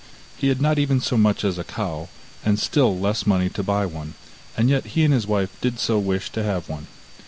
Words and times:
He 0.35 0.47
had 0.47 0.59
not 0.59 0.79
even 0.79 0.99
so 0.99 1.15
much 1.15 1.43
as 1.43 1.59
a 1.59 1.63
cow, 1.63 2.09
and 2.43 2.57
still 2.57 2.97
less 2.99 3.27
money 3.27 3.49
to 3.49 3.61
buy 3.61 3.85
one, 3.85 4.15
and 4.57 4.67
yet 4.67 4.83
he 4.97 5.03
and 5.05 5.13
his 5.13 5.27
wife 5.27 5.61
did 5.61 5.77
so 5.77 5.99
wish 5.99 6.31
to 6.31 6.41
have 6.41 6.67
one. 6.67 6.87